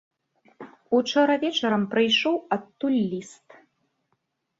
Учора 0.99 1.35
вечарам 1.43 1.83
прыйшоў 1.91 2.35
адтуль 2.57 2.97
ліст. 3.13 3.47